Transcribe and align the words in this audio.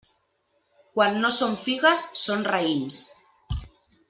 Quan 0.95 1.19
no 1.25 1.31
són 1.37 1.53
figues, 1.67 2.07
són 2.23 2.45
raïms. 2.51 3.01